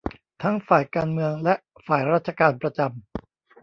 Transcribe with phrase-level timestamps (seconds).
[0.41, 1.55] ทั้งฝ่ายการเมืองและ
[1.87, 2.89] ฝ่ายราชการประจำ